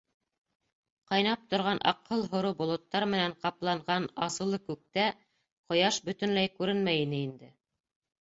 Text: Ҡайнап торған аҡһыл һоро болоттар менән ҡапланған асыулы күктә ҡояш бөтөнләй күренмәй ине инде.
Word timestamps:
Ҡайнап 1.09 1.41
торған 1.53 1.81
аҡһыл 1.91 2.23
һоро 2.31 2.53
болоттар 2.61 3.05
менән 3.11 3.35
ҡапланған 3.43 4.07
асыулы 4.29 4.59
күктә 4.71 5.03
ҡояш 5.75 6.01
бөтөнләй 6.09 6.51
күренмәй 6.57 7.05
ине 7.05 7.21
инде. 7.29 7.51